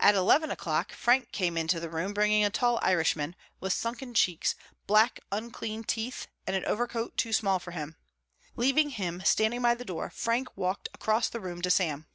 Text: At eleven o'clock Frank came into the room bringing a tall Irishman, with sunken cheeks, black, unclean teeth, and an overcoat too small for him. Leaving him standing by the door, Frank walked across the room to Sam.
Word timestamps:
At 0.00 0.16
eleven 0.16 0.50
o'clock 0.50 0.92
Frank 0.92 1.30
came 1.30 1.56
into 1.56 1.78
the 1.78 1.88
room 1.88 2.12
bringing 2.12 2.44
a 2.44 2.50
tall 2.50 2.80
Irishman, 2.82 3.36
with 3.60 3.72
sunken 3.72 4.12
cheeks, 4.12 4.56
black, 4.88 5.20
unclean 5.30 5.84
teeth, 5.84 6.26
and 6.44 6.56
an 6.56 6.64
overcoat 6.64 7.16
too 7.16 7.32
small 7.32 7.60
for 7.60 7.70
him. 7.70 7.94
Leaving 8.56 8.90
him 8.90 9.22
standing 9.24 9.62
by 9.62 9.76
the 9.76 9.84
door, 9.84 10.10
Frank 10.10 10.56
walked 10.56 10.88
across 10.92 11.28
the 11.28 11.38
room 11.38 11.62
to 11.62 11.70
Sam. 11.70 12.08